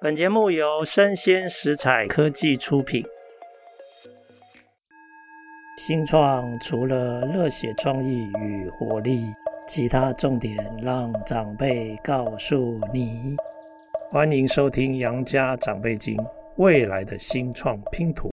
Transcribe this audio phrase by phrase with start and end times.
[0.00, 3.04] 本节目由生鲜食材科技出品。
[5.76, 9.24] 新创除了热血创意与活力，
[9.66, 13.34] 其他重点让长辈告诉你。
[14.08, 16.16] 欢迎收听《杨家长辈经》，
[16.58, 18.30] 未来的新创拼图。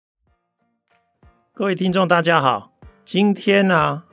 [1.53, 2.71] 各位听众，大家好，
[3.05, 4.05] 今天呢、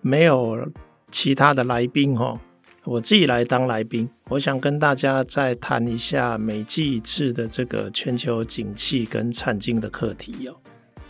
[0.00, 0.72] 没有
[1.10, 2.40] 其他的来宾哦。
[2.84, 10.54] 我自己来当来宾，我想跟大家再谈一下每季一次的这个全球景气跟产经的课题哦。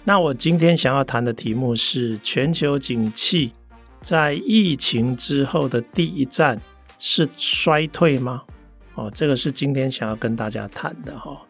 [0.05, 3.51] 那我今天想要谈的题目是全球景气
[4.01, 6.61] 在疫情之后的第一站
[6.99, 8.43] 是衰退吗？
[8.97, 11.41] 哦，这个是今天想要跟大家谈的哈。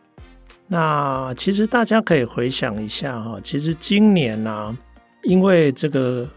[0.68, 4.78] 那其实大家可以回想一下哈，其实今年呢，
[5.24, 6.28] 因为这个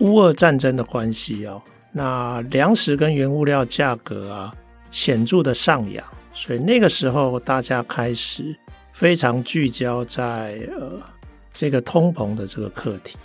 [0.00, 1.60] 乌俄战争的关系哦。
[1.90, 4.54] 那粮食跟原物料价格啊
[4.94, 8.54] 显著的上扬，所以那个时候大家开始
[8.92, 11.02] 非常聚焦在呃
[11.52, 13.16] 这个通膨的这个课题。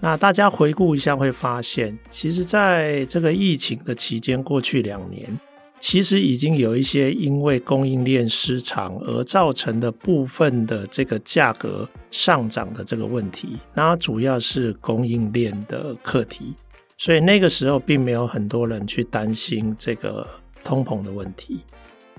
[0.00, 5.38] 那大家回顾一下会发现，其实在这个疫情的期间，过去两年
[5.78, 13.56] 其实已经有一些因为供应链失常而造成的部分的这个价格上涨的这个问题。
[13.72, 16.56] 那主要是供应链的课题。
[16.96, 20.26] 所以那个时候并没有很多人去担心这个
[20.64, 21.60] 通膨的问题。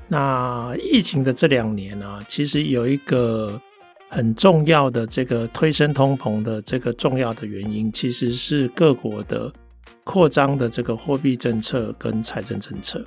[0.07, 3.61] 那疫情的这两年啊，其实有一个
[4.09, 9.51] 很重要的这个推升通膨的这个重要的原因，其实是各国的
[10.03, 13.05] 扩张的这个货币政策跟财政政策。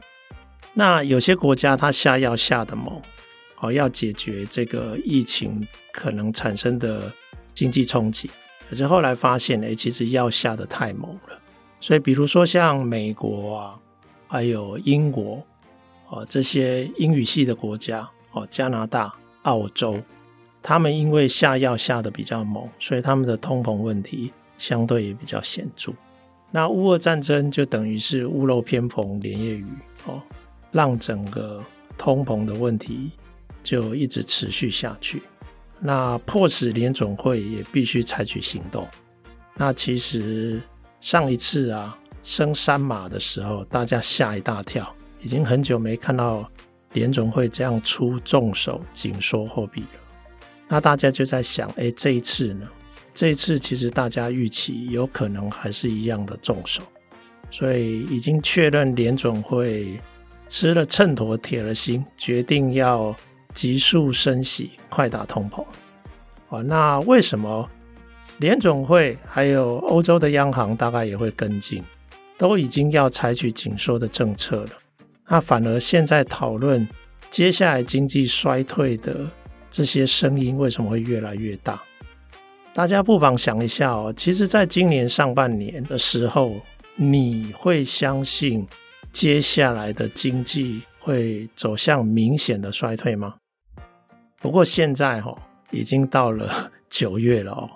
[0.72, 3.02] 那有些国家它下药下的猛，
[3.58, 5.60] 哦，要解决这个疫情
[5.92, 7.12] 可能产生的
[7.52, 8.30] 经济冲击，
[8.70, 11.38] 可是后来发现，哎，其实药下的太猛了。
[11.80, 13.74] 所以，比如说像美国啊，
[14.32, 15.44] 还有英国，
[16.08, 20.02] 啊，这些英语系的国家，哦，加拿大、澳洲，
[20.62, 25.92] 他们因为下药下得比较猛，所以他们的通膨问题相对也比较显著。
[26.50, 29.66] 那乌俄战争就等于是屋漏偏逢连夜雨，
[30.06, 30.18] 哦，
[30.70, 31.62] 让整个
[31.98, 33.10] 通膨的问题
[33.62, 35.22] 就一直持续下去。
[35.78, 38.88] 那迫使联总会也必须采取行动。
[39.56, 40.58] 那其实。
[41.02, 46.48] 上一次啊，升三码的时候，大家吓一大跳，已经很久没看到
[46.92, 50.00] 联总会这样出重手紧缩货币了。
[50.68, 52.68] 那大家就在想，哎，这一次呢？
[53.14, 56.82] 这一次其实大家预期有可能还是一样的重手，
[57.50, 60.00] 所以已经确认联总会
[60.48, 63.14] 吃了秤砣铁了心，决定要
[63.52, 65.62] 急速升息，快打通膨。
[66.48, 67.68] 啊，那为什么？
[68.38, 71.84] 联总会还有欧洲的央行大概也会跟进，
[72.36, 74.70] 都已经要采取紧缩的政策了。
[75.28, 76.86] 那反而现在讨论
[77.30, 79.16] 接下来经济衰退的
[79.70, 81.80] 这些声音为什么会越来越大？
[82.74, 84.12] 大家不妨想一下哦。
[84.16, 86.60] 其实，在今年上半年的时候，
[86.96, 88.66] 你会相信
[89.12, 93.34] 接下来的经济会走向明显的衰退吗？
[94.40, 95.36] 不过现在哈，
[95.70, 97.70] 已经到了 九月了哦。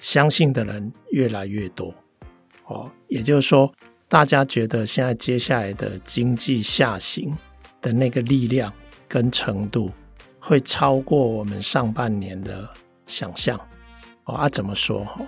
[0.00, 1.94] 相信的人越来越多，
[2.66, 3.72] 哦，也就是说，
[4.08, 7.36] 大家觉得现在接下来的经济下行
[7.80, 8.72] 的那个力量
[9.08, 9.90] 跟程度，
[10.38, 12.68] 会超过我们上半年的
[13.06, 13.58] 想象。
[14.24, 15.04] 哦，啊，怎么说？
[15.04, 15.20] 哈，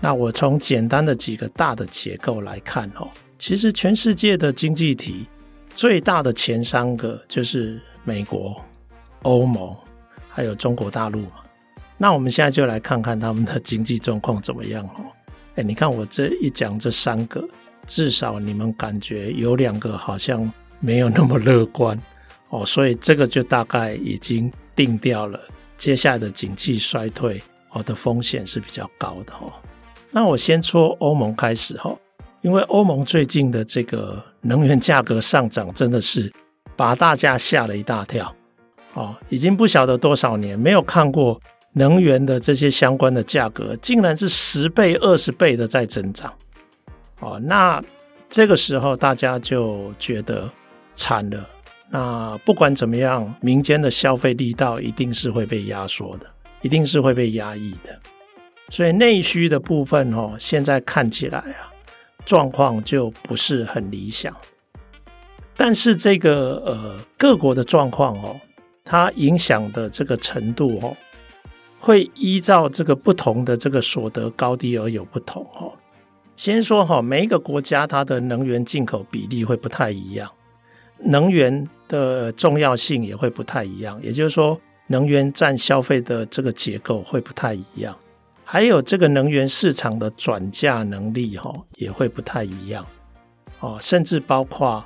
[0.00, 3.08] 那我从简单的几个大的结构来看，哦，
[3.38, 5.28] 其实全世界的经济体
[5.74, 8.62] 最大的前三个就是美国、
[9.22, 9.76] 欧盟，
[10.30, 11.42] 还有中国大陆嘛。
[11.98, 15.04] 那我们现在就来看看他们的经济状况怎么样哦。
[15.56, 17.46] 哎，你看我这一讲这三个，
[17.88, 22.00] 至少你们感觉有两个好像没有那么乐观
[22.50, 25.40] 哦，所以这个就大概已经定掉了，
[25.76, 29.52] 接下来的经济衰退哦的风险是比较高的哦。
[30.12, 31.92] 那我先说欧盟开始哈，
[32.42, 36.32] 因为欧盟最近的这个能源价格上涨真的是
[36.76, 38.32] 把大家吓了一大跳
[38.94, 41.40] 哦，已经不晓得多少年没有看过。
[41.74, 46.32] 能源的这些相关的价格，竟然是十倍、二十倍的在增长，
[47.20, 47.82] 哦，那
[48.28, 50.50] 这个时候大家就觉得
[50.94, 51.48] 惨了。
[51.90, 56.26] 那不管怎么样，民间的消费力道一定是会被压缩的，
[56.62, 57.98] 一定是会被压抑的。
[58.68, 61.72] 所以内需的部分，哦，现在看起来啊，
[62.26, 64.34] 状况就不是很理想。
[65.56, 68.36] 但是这个呃，各国的状况哦，
[68.84, 70.96] 它影响的这个程度哦。
[71.80, 75.72] 会依照这个不同的这个所得高低而有不同哦。
[76.38, 80.30] 先说哈，每一个国家它的能源进口比例会不太一样。
[81.00, 84.56] 能源的重要性也会不太一样，也就是说，
[84.86, 87.98] 能源占消费的这个结构会不太一样，
[88.44, 92.86] 还有这个能源市场的转嫁能力哈也会不太一样
[93.58, 94.84] 哦，甚至包括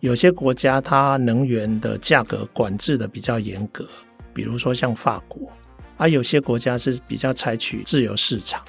[0.00, 3.86] 有些国家它能源的价格管制的比较严格，
[4.32, 5.52] 比如说像法国，
[5.98, 8.64] 而有些国家是比较采取自由市场，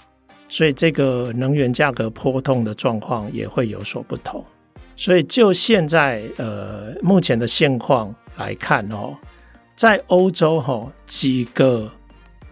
[0.47, 4.43] 所以这个能源价格波动的状况也会有所不同。
[4.95, 9.13] 所以就现在呃目前的现况来看哦，
[9.75, 11.91] 在欧洲哈几个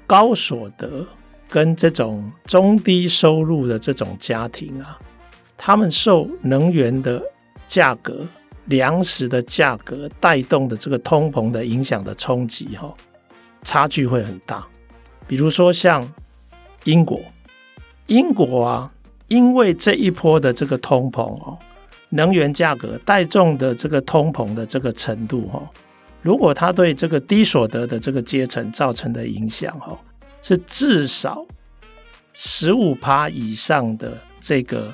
[0.06, 1.06] 高所得
[1.48, 5.00] 跟这种中低收入的这种家庭啊，
[5.56, 7.24] 他们受能源的
[7.66, 8.28] 价格、
[8.66, 12.94] 粮食的价格带动的这个通膨的影响的冲击哈，
[13.62, 14.68] 差距会很大。
[15.26, 16.06] 比如说像
[16.84, 17.22] 英国，
[18.08, 18.92] 英国啊，
[19.28, 21.58] 因为这一波的这个通膨哦。
[22.16, 25.68] 能源价格带动的这个通膨的这个程度，哈，
[26.22, 29.98] 如果它对这个低所得的这个阶层造成的影响，哈，
[30.44, 31.44] 是至少
[32.34, 34.94] 十五趴以上的这个，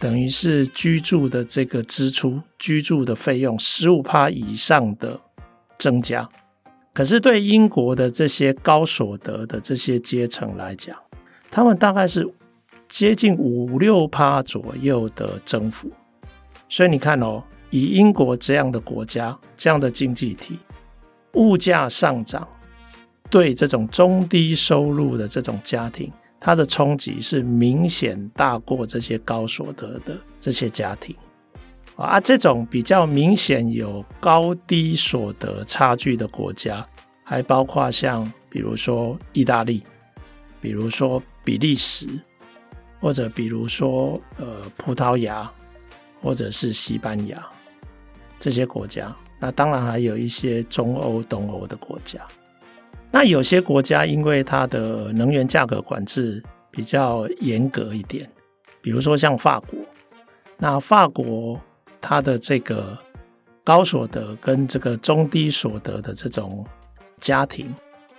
[0.00, 5.20] 等于是居住的这个支出、居住的费用十五趴以上的
[5.78, 6.26] 增加。
[6.94, 10.96] 可是对英国的这些高所得的这些阶层来讲，
[11.50, 12.26] 他们大概是
[12.94, 15.90] 接近五六趴左右的增幅。
[16.68, 20.60] 所以你看哦，以英国这样的国家、这样的经济体，
[21.32, 22.46] 物价上涨
[23.28, 26.08] 对这种中低收入的这种家庭，
[26.38, 31.16] 它的冲击是明显大过这些高所得的这些家庭
[31.96, 32.20] 啊。
[32.20, 36.86] 这种比较明显有高低所得差距的国家，
[37.24, 39.82] 还包括像比如说意大利，
[40.60, 42.06] 比如说比利时，
[43.04, 45.52] 或者比如说呃葡萄牙。
[46.22, 47.38] 或者是西班牙
[48.40, 52.18] 这些国家，那当然还有一些中欧、东欧的国家。
[53.10, 58.26] 那有些国家因为它的能源价格管制比较严格一点，
[58.80, 59.78] 比如说像法国。
[60.56, 61.60] 那法国
[62.00, 62.96] 它的这个
[63.62, 66.64] 高所得跟这个中低所得的这种
[67.20, 67.70] 家庭，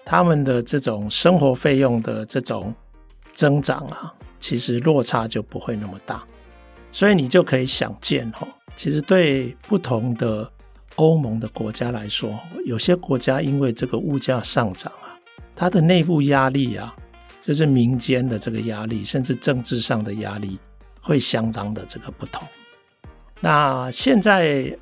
[0.06, 2.72] 他们的这种生活费用的这种
[3.32, 6.24] 增长啊，其实落差就不会那么大。
[6.92, 10.50] 所以你就可以想见，哈，其实对不同的
[10.96, 15.12] 欧盟的国家来说，有些国家因为这个物价上涨啊，
[15.56, 16.96] 它的内部压力啊，
[17.42, 20.58] 就是民间的这个压力，甚至政治上的压力，
[21.02, 22.48] 会相当的这个不同。
[23.42, 24.74] 那现在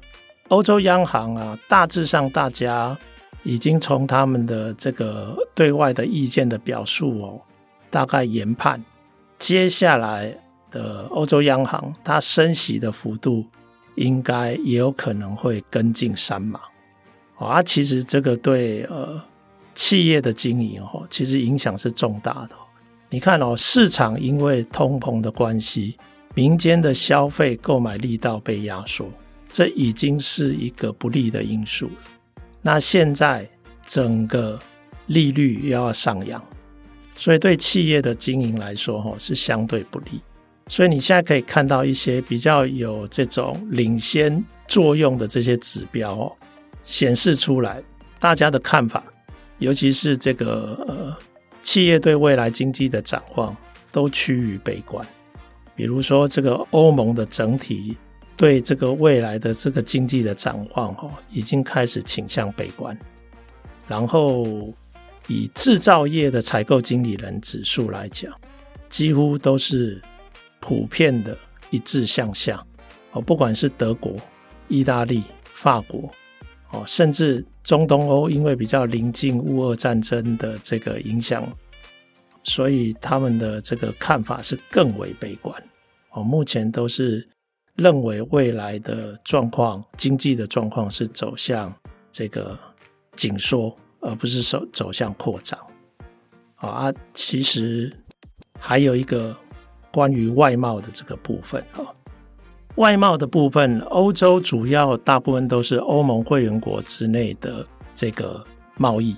[0.49, 2.95] 欧洲央行啊，大致上大家
[3.41, 7.41] 已经从他们的这个对外的意见的表述哦，
[7.89, 8.79] 大概研判
[9.43, 10.33] 接下来。
[10.73, 13.45] 的欧洲央行，它升息的幅度
[13.93, 16.59] 应该也有可能会跟进三码。
[17.37, 19.21] 啊，其实这个对呃
[19.75, 22.55] 企业的经营哦，其实影响是重大的。
[23.07, 25.95] 你看哦，市场因为通膨的关系，
[26.33, 29.07] 民间的消费购买力道被压缩，
[29.47, 31.87] 这已经是一个不利的因素。
[32.63, 33.47] 那现在
[33.85, 34.57] 整个
[35.05, 36.43] 利率又要上扬，
[37.15, 40.21] 所以对企业的经营来说，哈，是相对不利。
[40.67, 46.31] 所以你现在可以看到一些比较有这种领先作用的这些指标哦，
[46.85, 47.83] 显示出来
[48.19, 49.03] 大家的看法，
[49.59, 51.15] 尤其是这个呃
[51.61, 53.55] 企业对未来经济的展望
[53.91, 55.05] 都趋于悲观。
[55.75, 57.97] 比如说这个欧盟的整体
[58.37, 62.97] 对这个未来的这个经济的展望哦，已经开始倾向悲观。
[63.85, 64.73] 然后
[65.27, 68.33] 以制造业的采购经理人指数来讲，
[68.89, 70.01] 几乎都是。
[70.65, 71.37] 普遍的
[71.71, 72.65] 一致向下
[73.11, 74.15] 哦，不管是德国、
[74.69, 76.09] 意大利、法国
[76.71, 81.45] 哦，甚至中东欧，因为比较临近乌俄战争的这个影响，
[82.45, 85.53] 所以他们的这个看法是更为悲观
[86.11, 86.23] 哦。
[86.23, 87.27] 目前都是
[87.75, 91.75] 认为未来的状况，经济的状况是走向
[92.09, 92.57] 这个
[93.17, 95.59] 紧缩，而不是走走向扩张
[96.55, 96.93] 啊。
[97.13, 97.91] 其实
[98.59, 99.35] 还有一个。
[99.93, 101.85] 关于外贸的这个部分啊，
[102.77, 108.43] 外贸的部分，欧洲主要大部分都是欧盟会员国之内的这个
[108.75, 109.15] 贸易，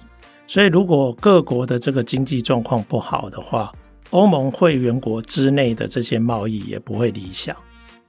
[0.48, 3.72] 所以如果各国的这个经济状况不好的话，
[4.10, 7.56] 欧盟会员国之内的这些贸易也不会理想。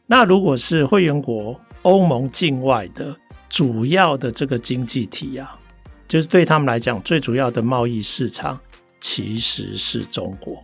[0.04, 3.14] 那如果是会员国欧盟境外的
[3.48, 5.56] 主要的这个经济体啊，
[6.16, 8.58] 就是对他们来讲最主要的贸易市场
[9.02, 10.62] 其实是中国。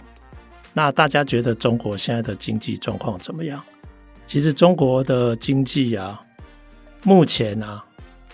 [0.73, 3.63] 那大家觉得中国现在的经济状况怎么样？
[4.25, 6.19] 其实中国的经济啊，
[7.03, 7.85] 目前啊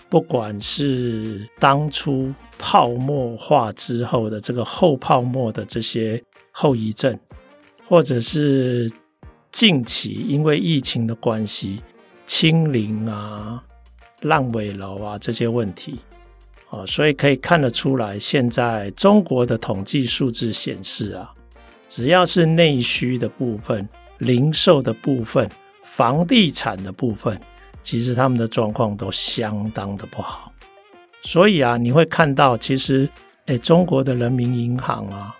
[0.07, 7.19] 不管是当初泡沫化之后的这个后泡沫的这些后遗症，
[7.85, 8.89] 或者是
[9.51, 11.81] 近期因为疫情的关系，
[12.25, 13.61] 清零啊、
[14.21, 15.99] 烂尾楼啊这些问题，
[16.69, 21.31] 哦，所以可以看得出来，现在中国的统计数字显示啊，
[21.87, 23.87] 只要是内需的部分、
[24.19, 25.49] 零售的部分、
[25.83, 27.39] 房地产的部分。
[27.81, 30.51] 其实他们的状况都相当的不好，
[31.23, 33.09] 所以啊，你会看到，其实，
[33.45, 35.35] 诶，中国的人民银行啊，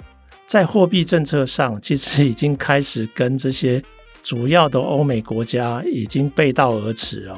[0.47, 3.83] 在货币政策上，其实已经开始跟这些
[4.23, 7.37] 主要的欧美国家已经背道而驰了。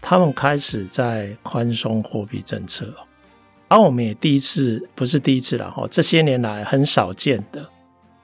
[0.00, 2.86] 他们开始在宽松货币政策，
[3.68, 7.68] 而我们也第一次，不是第一次了哈，这些年来很少见的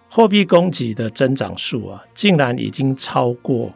[0.08, 3.72] 货币供给的增长数啊，竟然已经超过。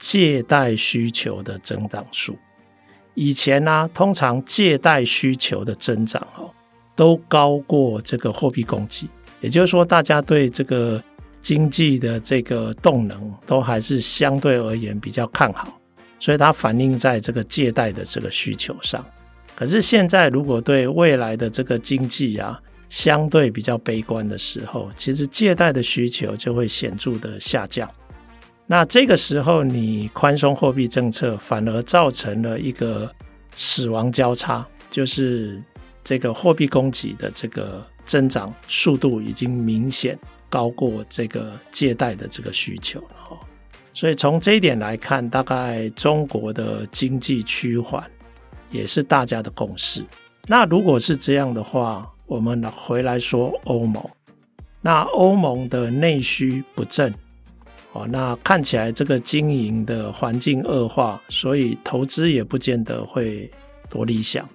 [0.00, 2.38] 借贷需求的增长数，
[3.14, 6.48] 以前呢、通常借贷需求的增长哦，
[6.94, 9.08] 都高过这个货币供给，
[9.40, 11.02] 也就是说，大家对这个
[11.40, 15.76] 经济的这个动能都还是相对而言比较看好，
[16.20, 19.04] 所以它反映在这个借贷的这个需求上。
[19.58, 27.90] 可是现在，如果对未来的这个经济啊，相对比较悲观的时候，其实借贷的需求就会显著的下降。
[28.68, 33.12] 那这个时候，你宽松货币政策反而造成了一个
[33.56, 35.60] 死亡交叉，就是
[36.04, 40.16] 这个货币供给的这个增长速度已经明显
[40.48, 43.08] 高过这个借贷的这个需求了。
[43.92, 48.08] 所以从这一点来看，大概中国的经济趋缓
[48.70, 50.04] 也是大家的共识。
[50.46, 54.02] 那如果是这样的话，我们回来说欧盟，
[54.80, 57.12] 那欧盟的内需不振。
[57.92, 63.50] 哦，那看起来这个经营的环境恶化，所以投资也不见得会
[63.88, 64.46] 多理想。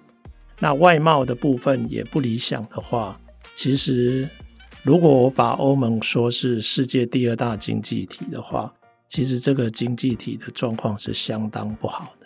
[0.59, 3.19] 那外贸的部分也不理想的话，
[3.55, 4.29] 其实
[4.83, 8.71] 如果我把欧盟说是世界第二大经济体的话，
[9.09, 12.22] 其实这个经济体的状况是相当不好的。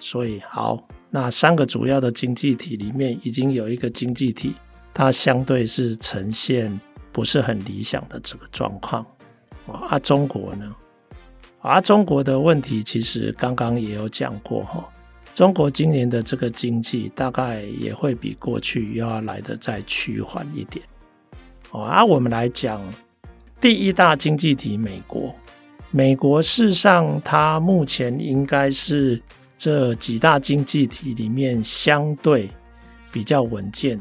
[0.00, 4.54] 所以好，那三个主要的经济体里面，已经有一个经济体，
[4.94, 6.80] 它相对是呈现
[7.12, 9.04] 不是很理想的这个状况。
[9.66, 10.74] 啊，中国呢？
[11.60, 14.88] 啊，中国的问题其实刚刚也有讲过哈。
[15.34, 20.84] 中国今年的这个经济大概也会比过去要来的再趋缓一点。
[21.70, 22.80] 哦，啊，我们来讲
[23.60, 25.34] 第一大经济体美国。
[25.90, 29.20] 美国事实上它目前应该是
[29.58, 32.48] 这几大经济体里面相对
[33.12, 34.00] 比较稳健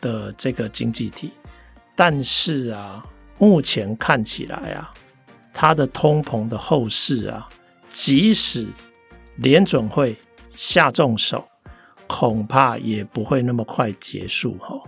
[0.00, 1.32] 的这个经济体，
[1.94, 3.04] 但是啊，
[3.38, 4.94] 目前看起来啊。
[5.54, 7.46] 它的通膨的后市啊，
[7.90, 8.66] 即使
[9.36, 10.16] 联准会
[10.50, 11.46] 下重手，
[12.06, 14.80] 恐怕也不会那么快结束哈。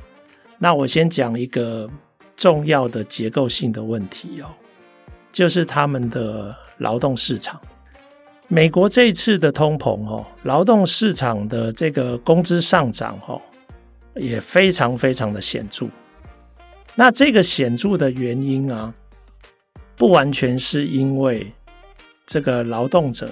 [0.56, 1.87] 那我先讲一个
[2.35, 4.47] 重要的结构性的问题哦，
[5.30, 7.61] 就是他们的劳动市场。
[8.48, 13.40] 美国这一次的通膨哦，劳动市场的这个工资上涨哦，
[14.14, 15.86] 也非常非常的显著。
[16.94, 18.94] 那这个显著的原因啊。
[19.96, 21.46] 不完全是因为
[22.26, 23.30] 这个劳动者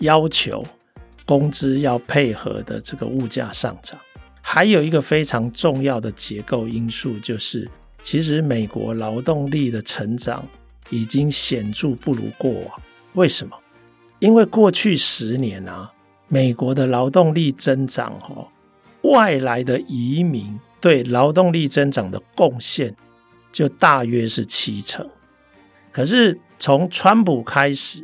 [0.00, 0.62] 要求
[1.24, 3.98] 工资要配合的这个物价上涨，
[4.42, 7.66] 还有一个非常重要的结构因素，就是
[8.02, 10.46] 其实美国劳动力的成长
[10.90, 12.82] 已经显著不如过往。
[13.14, 13.56] 为什么？
[14.24, 15.92] 因为过去十年啊，
[16.28, 18.48] 美国的劳动力增长，哦，
[19.02, 22.96] 外来的移民对劳动力增长的贡献
[23.52, 25.06] 就大约是七成。
[25.92, 28.02] 可是从川普开始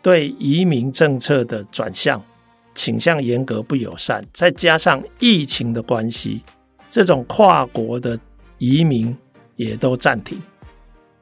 [0.00, 2.24] 对移民政策的转向，
[2.74, 6.42] 倾向严格不友善，再加上疫情的关系，
[6.90, 8.18] 这种跨国的
[8.56, 9.14] 移民
[9.56, 10.40] 也都暂停，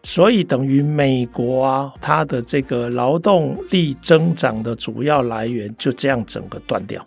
[0.08, 7.04] 所以等于美国啊，它的这个劳动力增长的主要来源就这样整个断掉。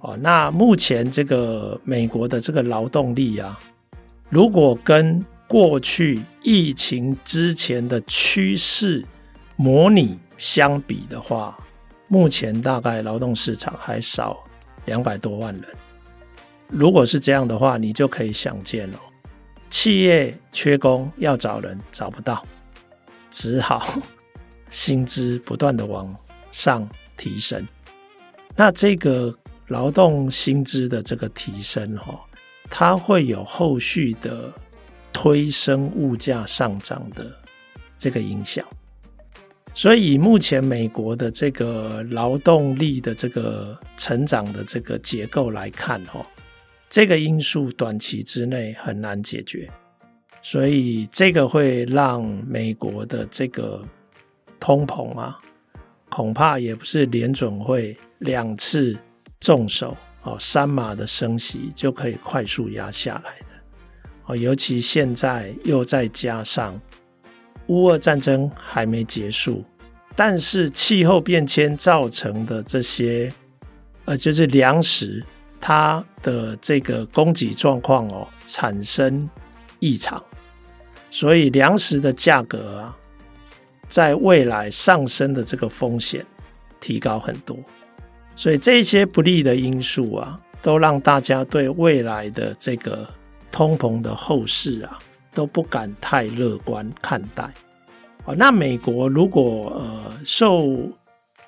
[0.00, 3.60] 哦，那目前这个美国的这个劳动力啊，
[4.30, 9.04] 如果跟过去疫情之前的趋势
[9.56, 11.54] 模拟相比的话，
[12.08, 14.42] 目前大概劳动市场还少
[14.86, 15.64] 两百多万人。
[16.68, 18.98] 如果是这样的话，你就可以想见了，
[19.74, 22.46] 企业缺工要找人找不到，
[23.28, 24.00] 只好
[24.70, 26.14] 薪资不断的往
[26.52, 27.66] 上提升。
[28.54, 32.24] 那这个劳动薪资的这个提升，哈，
[32.70, 34.52] 它会有后续的。
[35.16, 37.32] 推升物价上涨的
[37.96, 38.66] 这个影响，
[39.72, 46.26] 所以以目前美国的这个劳动力的这个成长的这个结构来看，哦，
[46.94, 49.68] 这个因素短期之内很难解决，
[50.42, 53.84] 所以这个会让美国的这个
[54.60, 55.40] 通膨啊，
[56.08, 58.96] 恐怕也不是联准会两次
[59.40, 63.46] 重手哦，三码的升息就可以快速压下来的
[64.26, 66.80] 哦，尤其现在又再加上。
[67.66, 69.64] 乌俄战争还没结束，
[70.14, 73.32] 但是气候变迁造成的这些，
[74.04, 75.24] 呃，就是粮食
[75.66, 79.26] 它的这个供给状况哦，产生
[79.78, 80.22] 异常，
[81.10, 82.94] 所以粮食的价格啊，
[83.88, 86.22] 在未来上升的这个风险
[86.82, 87.56] 提高很多，
[88.36, 93.08] 所以这些不利的因素啊，都让大家对未来的这个
[93.50, 94.98] 通膨的后市啊。
[95.36, 97.52] 都不敢太乐观看待。
[98.24, 100.76] 哦那美国如果呃受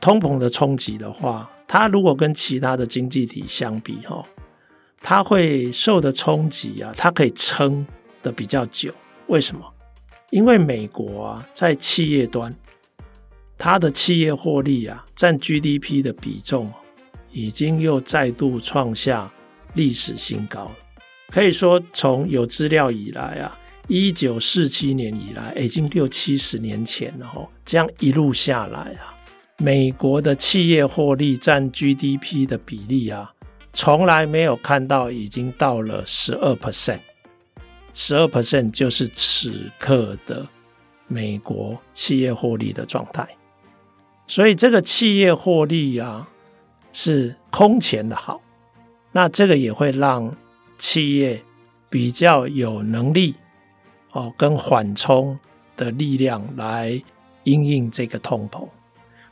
[0.00, 4.25] 通膨的冲击的话，它如果跟其他的经济体相比哈，
[5.00, 7.87] 它会受的冲击啊，它可以撑
[8.23, 8.92] 的比较久。
[9.26, 9.64] 为什么？
[10.30, 12.54] 因为美国啊，在企业端，
[13.58, 16.73] 它的企业获利啊，占 GDP 的比重
[17.32, 19.30] 已经又再度创下
[19.75, 20.76] 历史新高了。
[21.30, 23.58] 可以说，从有资料以来啊。
[23.88, 29.14] 一九四七年以来，已经六七十年前了哈，这样一路下来啊，
[29.58, 33.32] 美国的企业获利占 GDP 的比例啊，
[33.72, 37.00] 从来没有看到已经到了十二 percent，
[37.94, 40.46] 十二 percent 就是此刻的
[41.06, 43.26] 美国企业获利的状态。
[44.26, 46.28] 所以这个企业获利啊，
[46.92, 48.40] 是空前的好，
[49.12, 50.36] 那这个也会让
[50.76, 51.42] 企业
[51.88, 53.34] 比较有能力。
[54.12, 55.38] 哦，跟缓冲
[55.76, 57.02] 的力量来
[57.44, 58.66] 因应这个通膨，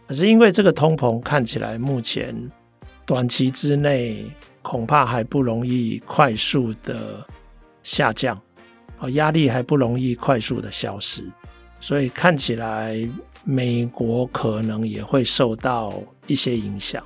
[0.07, 2.37] 可是因为这个通膨看起来目前
[3.07, 4.31] 短期之内
[4.63, 7.27] 恐怕还不容易快速的
[7.83, 8.41] 下降，
[8.99, 11.25] 啊，压力还不容易快速的消失，
[11.81, 12.97] 所以看起来
[13.45, 15.93] 美国可能也会受到
[16.27, 17.03] 一些影响。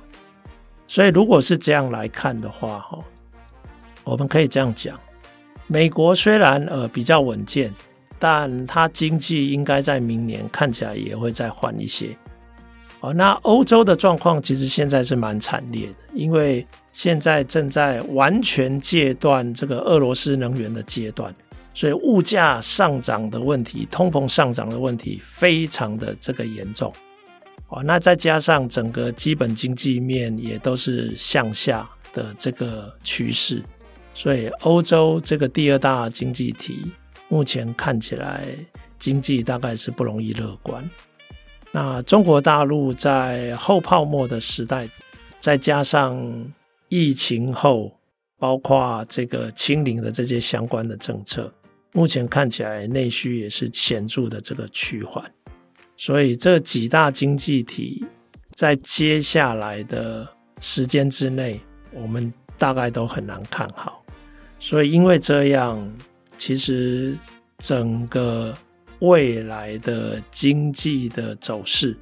[0.87, 2.99] 所以如果是这样来看的话，哈，
[4.03, 4.99] 我们可以这样讲。
[5.67, 7.73] 美国虽然呃比较稳健，
[8.17, 12.17] 但它经济应该在明年看起来也会再缓一些。
[13.01, 21.33] 哦，那欧洲的状况其实现在是蛮惨烈的，因为现在正在完全戒断这个俄罗斯能源的阶段，
[21.73, 26.91] 所以物价上涨的问题、通膨上涨的问题非常的这个严重。
[27.69, 33.63] 哦，那再加上整个基本经济面也都是向下的这个趋势。
[34.13, 36.91] 所以，欧洲这个第二大经济体，
[37.29, 38.43] 目前看起来
[38.97, 40.83] 经济大概是不容易乐观。
[41.71, 44.89] 那中国大陆在后泡沫的时代，
[45.39, 46.19] 再加上
[46.87, 47.95] 疫情后，
[48.37, 51.53] 包括这个清零的这些相关的政策，
[51.93, 55.23] 目前看起来内需也是显著的这个趋缓。
[55.95, 58.05] 所以，这几大经济体
[58.55, 60.27] 在接下来的
[60.61, 61.59] 时间之内，
[61.91, 64.01] 我们大概都很难看好。
[64.59, 65.85] 所以，因为这样，
[66.37, 67.17] 其实
[67.57, 68.55] 整个
[68.99, 71.97] 未来的经济的走势，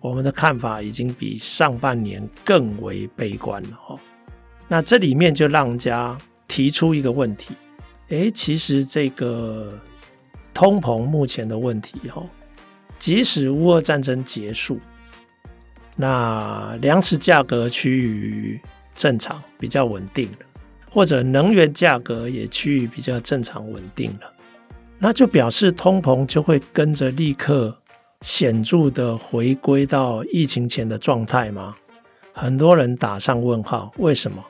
[0.00, 3.98] 我们的看法已经比上半年更为悲观了哈。
[4.68, 6.16] 那这里面就让人家
[6.48, 7.54] 提出一个问题：
[8.08, 9.78] 诶，其实这个
[10.52, 12.22] 通膨目前的问题哈，
[12.98, 14.78] 即使乌俄战争结束，
[15.96, 18.60] 那粮食价格趋于
[18.94, 20.38] 正常，比较稳定了。
[20.90, 24.30] 或者能源价格也趋于比较正常稳定了，
[25.04, 27.76] 那就表示通膨就会跟着立刻
[28.20, 31.74] 显著的回归到疫情前的状态吗？
[32.32, 33.92] 很多人打上问号。
[33.98, 34.40] 为什么？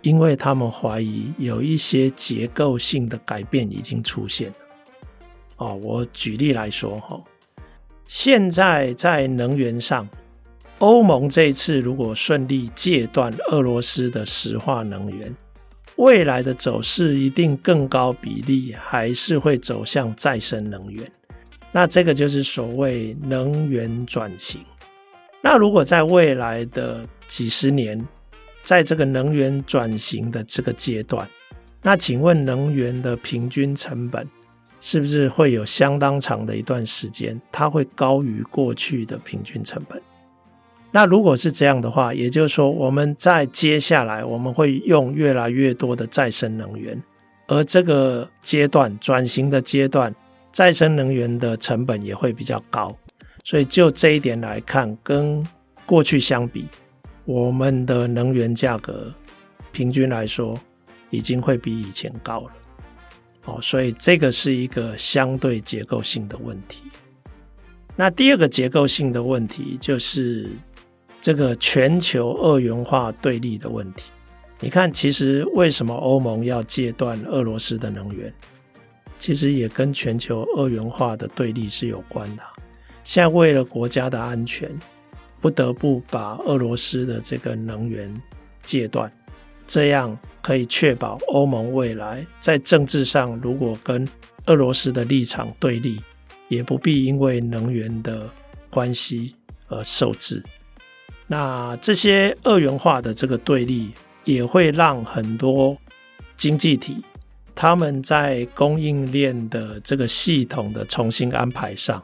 [0.00, 4.54] 因为他们怀疑有一些结构性的改变已经出现了。
[5.58, 7.22] 哦，我举例来说哈，
[8.08, 10.08] 现在在能源上，
[10.80, 15.32] 欧盟这一次如果顺利戒断俄罗斯的石化能源。
[16.02, 21.08] 未来的走势一定更高比例还是会走向再生能源，
[21.70, 24.60] 那这个就是所谓能源转型。
[25.40, 28.04] 那如果在未来的几十年，
[28.64, 31.24] 在这个能源转型的这个阶段，
[31.80, 34.28] 那请问能源的平均成本
[34.80, 40.02] 是不是会有相当长的一段时间，它会高于过去的平均成本？
[40.94, 47.02] 那如果是这样的话，也就是说，我们在接下来我们会用越来越多的再生能源，
[47.48, 50.14] 而这个阶段转型的阶段，
[50.52, 52.94] 再生能源的成本也会比较高。
[53.42, 55.42] 所以就这一点来看，跟
[55.86, 56.66] 过去相比，
[57.24, 59.10] 我们的能源价格
[59.72, 60.54] 平均来说
[61.08, 62.52] 已经会比以前高了。
[63.46, 66.82] 哦，所以这个是一个相对结构性的问题。
[67.96, 70.48] 那第二个结构性的问题就是
[71.22, 74.10] 这个全球二元化对立的问题。
[74.58, 78.32] 你看，其实为什么欧盟要戒断俄罗斯的能源？
[79.18, 82.42] 其实也跟全球二元化的对立是有关的。
[83.04, 84.68] 现在为了国家的安全，
[85.40, 88.12] 不得不把俄罗斯的这个能源
[88.64, 89.10] 戒断，
[89.64, 94.06] 这样可以确保欧盟未来在政治上如果跟
[94.46, 96.00] 俄罗斯的立场对立，
[96.48, 98.28] 也不必因为能源的
[98.70, 99.36] 关系
[99.68, 100.42] 而受制。
[101.32, 103.90] 那这些二元化的这个对立，
[104.24, 105.74] 也会让很多
[106.36, 107.02] 经济体
[107.54, 112.02] 他们在供应链的这个系统的重新安排上，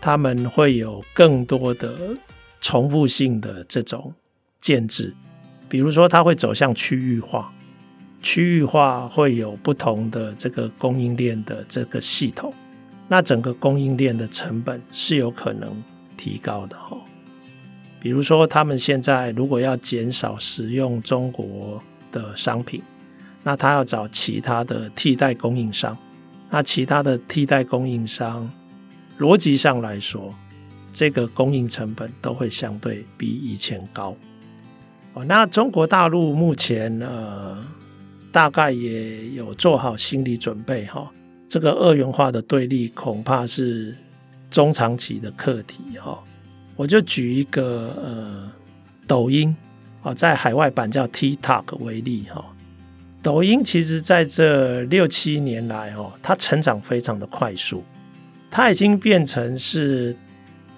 [0.00, 1.94] 他们会有更多的
[2.62, 4.14] 重复性的这种
[4.62, 5.14] 建制，
[5.68, 7.52] 比如说，它会走向区域化，
[8.22, 12.50] 区域化会有不同的这个供应链的这个系统，
[13.08, 15.70] 那整个供应链的成本是有可能
[16.16, 16.96] 提高的哈。
[18.00, 21.78] 比如说，他们现在如果要减少使用中国
[22.10, 22.82] 的商品，
[23.42, 25.96] 那他要找其他的替代供应商。
[26.50, 28.50] 那其他的替代供应商，
[29.18, 30.34] 逻辑上来说，
[30.92, 34.16] 这个供应成本都会相对比以前高。
[35.12, 37.62] 哦，那中国大陆目前呃，
[38.32, 41.08] 大概也有做好心理准备哈。
[41.48, 43.94] 这个二元化的对立恐怕是
[44.50, 46.18] 中长期的课题哈。
[46.80, 48.50] 我就举一个呃，
[49.06, 49.54] 抖音
[50.02, 52.42] 啊，在海外版叫 TikTok 为例哈。
[53.20, 57.84] 抖音其实在这六七年来哦，它成长非常的快速，
[58.50, 60.16] 它已经变成是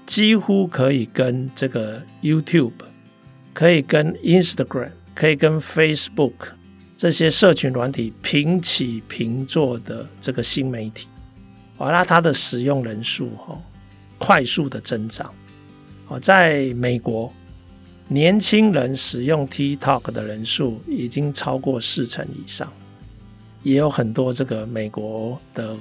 [0.04, 2.72] 几乎可以跟这个 YouTube、
[3.54, 6.32] 可以跟 Instagram、可以跟 Facebook
[6.98, 11.06] 这些社群软体平起平坐的这个新媒体。
[11.78, 13.56] 完了，它的使用人数哈，
[14.18, 15.32] 快速的增长。
[16.20, 17.32] 在美国，
[18.08, 22.70] 年轻人使用 TikTok 的人数已经超过四成以上，
[23.62, 25.74] 也有很多这个美国的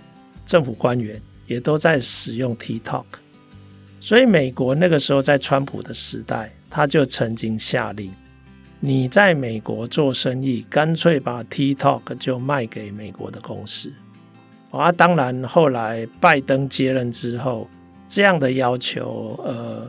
[0.46, 3.04] 政府官员也都在使用 TikTok。
[4.00, 8.12] 所以，美国那个时候在川普的时代，他就曾经下令：
[8.80, 13.92] 你在美国做生意，干脆把 TikTok 就卖给美国的公司。
[14.72, 17.68] 啊，当然，后来拜登接任之后，
[18.08, 19.88] 这样的要求，呃。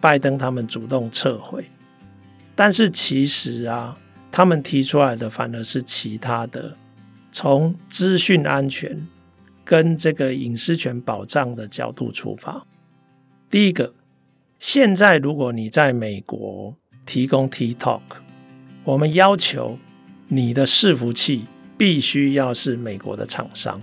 [0.00, 1.64] 拜登他们主动撤回，
[2.54, 3.96] 但是其实啊，
[4.30, 6.76] 他们提出来的反而是其他的，
[7.32, 9.06] 从资讯安全
[9.64, 12.64] 跟这个隐私权保障的角度出发。
[13.50, 13.94] 第一个，
[14.58, 18.00] 现在如果你在美国提供 TikTok，
[18.84, 19.78] 我们要求
[20.28, 23.82] 你的伺服器必须要是美国的厂商，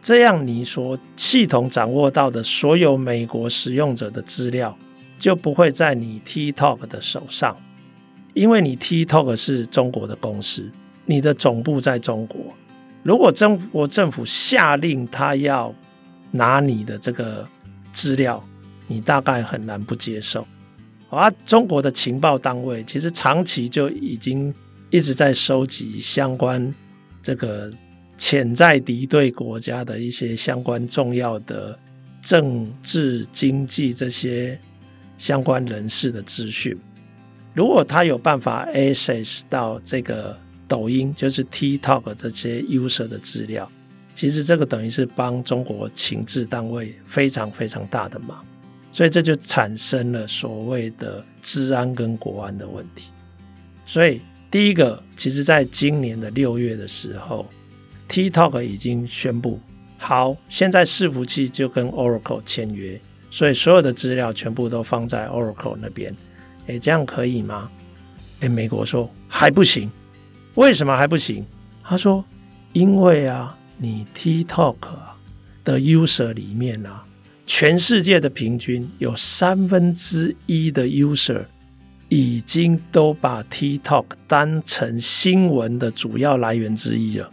[0.00, 4.76] 这样你所系统掌握到的所有美国使用者的资料。
[5.22, 7.56] 就不会在你 TikTok 的手上，
[8.34, 10.68] 因为你 TikTok 是中国的公司，
[11.06, 12.40] 你的总部在中国。
[13.04, 15.72] 如果中国政府下令他要
[16.32, 17.48] 拿你的这个
[17.92, 18.42] 资料，
[18.88, 20.44] 你大概很难不接受。
[21.08, 24.52] 而中国的情报单位其实长期就已经
[24.90, 26.74] 一直在收集相关
[27.22, 27.70] 这个
[28.18, 31.78] 潜在敌对国家的一些相关重要的
[32.20, 34.58] 政治、经济这些。
[35.22, 36.76] 相关人士的资讯，
[37.54, 43.70] 如果他有办法 access 到这个抖音，就是 TikTok 这些 user 的资料，
[44.16, 48.44] 其实这个等于是帮中国情治单位非常非常大的忙，
[48.90, 53.10] 所以这就产生了所谓的治安跟国安的问题。
[53.86, 57.46] 所以第一个，其实在今年的六月的时候
[58.08, 59.60] ，TikTok 已经宣布，
[59.98, 63.00] 好，现在伺服器就跟 Oracle 签约。
[63.32, 66.14] 所以所有的资料全部都放在 Oracle 那边，
[66.66, 67.70] 诶，这样可以吗？
[68.40, 69.90] 诶，美国说还不行，
[70.56, 71.42] 为什么还不行？
[71.82, 72.22] 他说，
[72.74, 74.76] 因为啊，你 TikTok
[75.64, 77.04] 的 user 里面啊，
[77.46, 81.46] 全世界的平均有三分之一的 user
[82.10, 87.30] 已经都把 TikTok 当成新闻的主要来源之一了。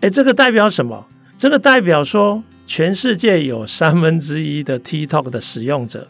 [0.00, 1.06] 诶，这个代表什么？
[1.36, 2.42] 这个代表说。
[2.66, 6.08] 全世界有三分之一的 TikTok 的使用者，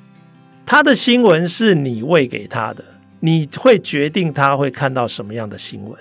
[0.64, 2.83] 他的新闻是你喂给他的，
[3.21, 5.95] 你会决定他会看到什么样的新闻。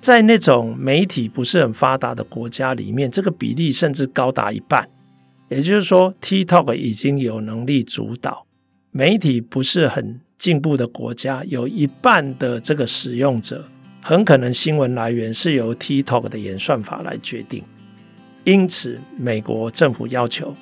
[0.00, 4.88] 在那种媒体不是很发达的国家里面，这个比例甚至高达一半。
[5.50, 8.46] 也就是说，TikTok 已经有能力主导
[8.90, 13.64] 媒体不是很进步的国家，有一半的这个使用者，
[14.00, 17.62] 很可能新闻来源是由 TikTok 的演算法来决定。
[18.48, 20.56] 因此，美国政府要求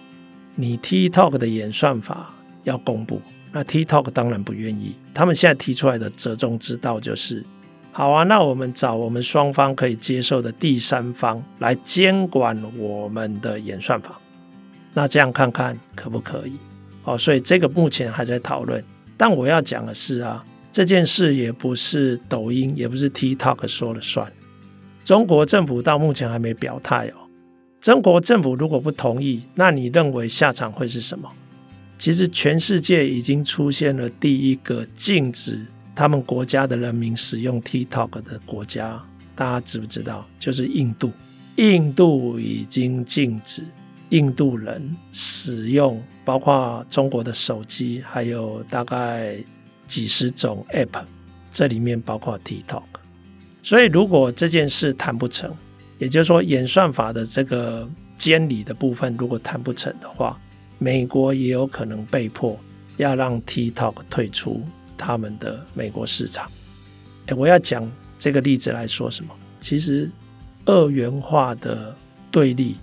[0.57, 3.23] 你 TikTok 的演算法要公布。
[3.53, 7.45] 那 TikTok 当然不愿意，他们现在提出来的折中之道就是：
[7.93, 14.21] 好啊，那我们找我们双方可以接受的第三方来监管我们的演算法。
[14.93, 16.55] 那这样看看可不可以？
[17.05, 18.83] 哦，所以这个目前还在讨论。
[19.17, 24.29] 但我要讲的是啊，这件事也不是抖音，也不是 TikTok 说了算。
[25.05, 27.26] 中国政府到目前还没表态哦。
[27.81, 31.29] 中国政府如果不同意，那你认为下场会是什么？
[31.99, 39.03] 其实全世界已经出现了第一个禁止他们国家的人民使用 TikTok 的国家，
[39.35, 40.27] 大家知不知道？
[40.39, 41.13] 就是印度。
[41.57, 43.65] 印度已经禁止。
[44.11, 49.37] 印度人使用包括中国的手机，还有大概
[49.89, 51.05] 几十种 App，
[51.51, 52.83] 这里面包括 TikTok。
[53.63, 55.53] 所以，如果这件事谈不成，
[55.99, 60.39] 也就是说演算法的这个监理的部分如果谈不成的话，
[60.79, 62.59] 美国也有可能被迫
[62.97, 64.63] 要让 TikTok 退出
[64.97, 66.51] 他们的美国市场。
[67.27, 69.35] 诶，我要讲这个例子来说什么？
[69.61, 70.11] 其实
[70.65, 71.95] 二元化的
[72.31, 72.77] 对立。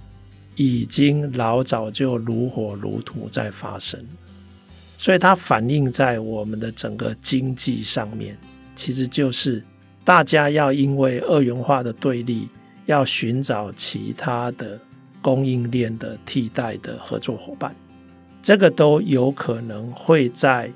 [0.55, 3.99] 已经老早就如火如荼在发生，
[4.99, 8.37] 所以它反映在我们的整个经济上面，
[8.75, 9.63] 其实就是
[10.05, 12.47] 大家要因为二元化的对立，
[12.85, 14.79] 要寻找其他的
[15.21, 17.75] 供应链的替代的合作伙伴，
[18.41, 20.71] 这个都有可能会在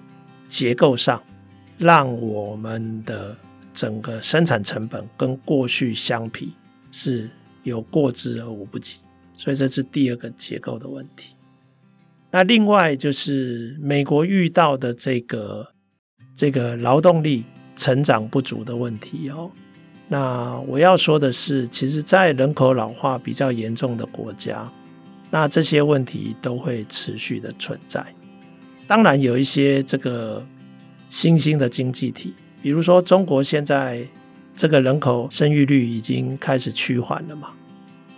[0.47, 1.21] 结构上
[1.77, 3.35] 让我们的
[3.73, 6.53] 整个生产成本跟过去相比
[6.91, 7.29] 是
[7.63, 8.97] 有过之而无不及。
[9.35, 11.33] 所以这是第二个结构的问题。
[12.31, 15.67] 那另外就是美国遇到的这个
[16.35, 17.43] 这个劳动力
[17.75, 19.51] 成长不足的问题哦。
[20.07, 24.71] 那我要说的是，其实，在人口老化比较严重的国家，
[25.29, 28.05] 那这些问题都会持续的存在。
[28.87, 30.45] 当然，有一些这个
[31.09, 34.01] 新兴的经济体，比如说中国，现在
[34.55, 37.49] 这个人口生育率已经开始趋缓了嘛。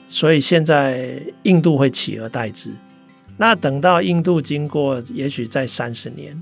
[0.08, 2.71] 所以现在印度会取而代之。
[3.38, 6.39] 那等到印度经过，也许在三十年，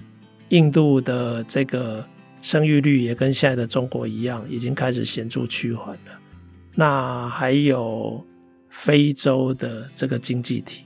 [0.50, 2.06] 印度的这个
[2.42, 6.20] 生育率也跟现在的中国一样，已经开始显著趋缓了。
[6.76, 8.24] 那还有
[8.70, 10.84] 非洲的这个经济体，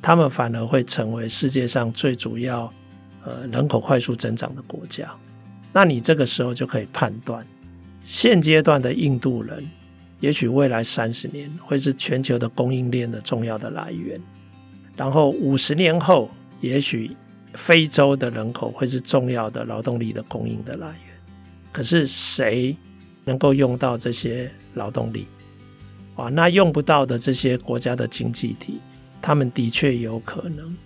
[0.00, 2.72] 他们反而会成为世界上最主要
[3.24, 5.14] 呃人口快速增长的国家。
[5.72, 7.44] 那你这个时候就可以判断，
[8.04, 9.62] 现阶段的印度人。
[10.20, 14.18] 也许未来三十年会是全球的供应链的重要的来源，
[14.96, 16.30] 然后五十年后，
[16.62, 17.14] 也许
[17.54, 21.14] 非洲的人口会是重要的劳动力的供应的来源。
[21.72, 22.76] 可是谁
[23.24, 25.26] 能够用到这些劳动力？
[26.16, 28.80] 啊，那用不到的这些国家的经济体，
[29.20, 30.76] 他们的确有可能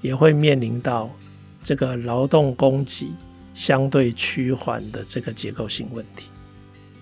[0.00, 1.10] 也会面临到
[1.62, 3.08] 这个劳动供给
[3.54, 6.26] 相对趋缓的这个结构性问题。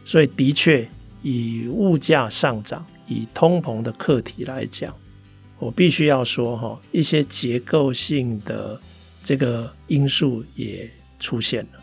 [0.05, 0.89] 所以的确。
[1.27, 4.95] 以物价上涨、以通膨的课题来讲，
[5.59, 8.79] 我必须要说哈，一些结构性的
[9.25, 11.81] 这个因素也出现了，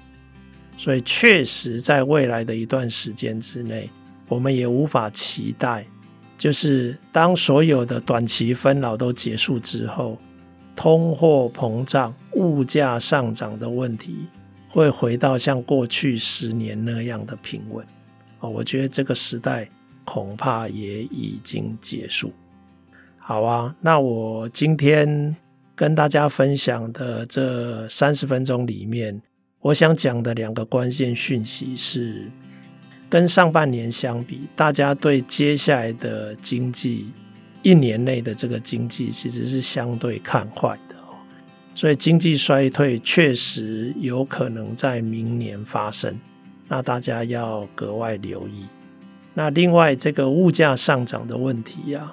[0.78, 3.90] 所以确实在未来的一段时间之内，
[4.30, 5.84] 我们也无法期待，
[6.38, 10.18] 就是当所有的短期纷扰都结束之后，
[10.76, 14.28] 通货膨胀、物价上涨的问题
[14.70, 17.86] 会回到像过去十年那样的平稳。
[18.40, 19.68] 哦，我觉得这个时代
[20.06, 22.32] 恐怕也已经结束。
[23.18, 25.36] 好啊，那我今天
[25.76, 29.22] 跟大家分享的这三十分钟里面，
[29.62, 32.30] 我想讲的两个关键讯息是，
[33.10, 37.12] 跟上半年相比，大家对接下来的经济
[37.62, 40.96] 一年内的这个经济其实是相对看坏的。
[41.74, 46.20] 所以经济衰退确实有可能在明年发生。
[46.68, 48.66] 那大家要格外留意。
[49.34, 52.12] 那另外，这个物价上涨的问题呀，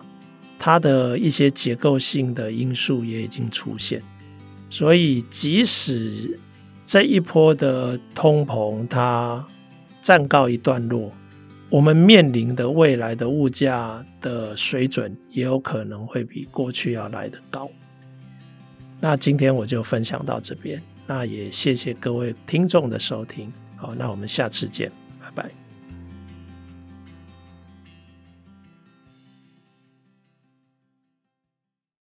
[0.59, 4.03] 它的一些结构性的因素也已经出现。
[4.69, 6.39] 所以，即使
[6.85, 9.47] 这一波的通膨它
[10.01, 11.13] 暂告一段落，
[11.71, 17.71] 我们面临的未来的物价的水准也有可能会比过去要来得高。
[19.01, 20.83] 那今天我就分享到这边。
[21.07, 23.51] 那也谢谢各位听众的收听。
[23.77, 24.91] 好，那我们下次见，
[25.21, 25.68] 拜拜。